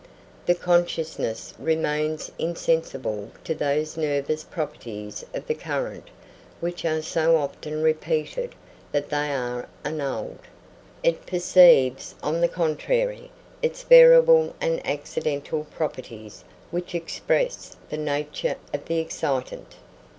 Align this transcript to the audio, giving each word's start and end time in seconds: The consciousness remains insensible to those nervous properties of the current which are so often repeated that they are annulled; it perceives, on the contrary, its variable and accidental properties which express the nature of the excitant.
The 0.47 0.55
consciousness 0.55 1.53
remains 1.59 2.31
insensible 2.39 3.29
to 3.43 3.53
those 3.53 3.97
nervous 3.97 4.43
properties 4.43 5.23
of 5.31 5.45
the 5.45 5.53
current 5.53 6.07
which 6.59 6.83
are 6.85 7.03
so 7.03 7.37
often 7.37 7.83
repeated 7.83 8.55
that 8.91 9.09
they 9.09 9.31
are 9.31 9.69
annulled; 9.85 10.39
it 11.03 11.27
perceives, 11.27 12.15
on 12.23 12.41
the 12.41 12.47
contrary, 12.47 13.29
its 13.61 13.83
variable 13.83 14.55
and 14.59 14.83
accidental 14.87 15.65
properties 15.65 16.43
which 16.71 16.95
express 16.95 17.75
the 17.91 17.97
nature 17.97 18.55
of 18.73 18.85
the 18.85 18.97
excitant. 18.97 19.75